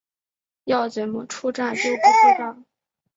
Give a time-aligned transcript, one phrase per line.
[0.63, 2.57] 要怎么出站就不知道